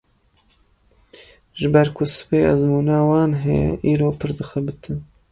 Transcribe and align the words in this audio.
Ji 1.59 1.67
ber 1.73 1.87
ku 1.95 2.03
sibê 2.13 2.39
ezmûna 2.53 2.99
wan 3.09 3.31
heye, 3.41 3.69
îro 3.91 4.09
pir 4.19 4.31
dixebitin. 4.37 4.97